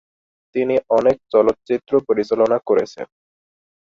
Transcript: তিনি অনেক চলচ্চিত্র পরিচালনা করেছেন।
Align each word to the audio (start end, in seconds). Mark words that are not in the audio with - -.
তিনি 0.55 0.75
অনেক 0.89 1.17
চলচ্চিত্র 1.33 1.91
পরিচালনা 2.07 2.57
করেছেন। 2.69 3.07